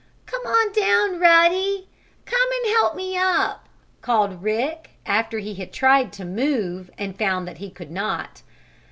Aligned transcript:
"Come 0.25 0.41
on 0.47 0.73
down, 0.73 1.19
Ruddy. 1.19 1.87
Come 2.25 2.49
and 2.63 2.71
help 2.75 2.95
me 2.95 3.15
up!" 3.15 3.69
called 4.01 4.41
Rick, 4.41 4.89
after 5.05 5.37
he 5.37 5.53
had 5.53 5.71
tried 5.71 6.11
to 6.13 6.25
move 6.25 6.89
and 6.97 7.15
found 7.15 7.47
that 7.47 7.59
he 7.59 7.69
could 7.69 7.91
not. 7.91 8.41